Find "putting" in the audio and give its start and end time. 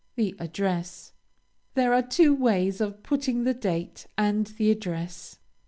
3.03-3.43